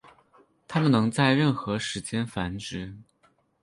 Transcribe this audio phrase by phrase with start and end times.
[0.67, 2.97] 它们能在任何时间繁殖。